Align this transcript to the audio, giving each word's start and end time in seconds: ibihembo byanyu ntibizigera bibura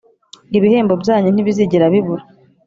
ibihembo 0.57 0.93
byanyu 1.01 1.29
ntibizigera 1.31 1.91
bibura 1.93 2.23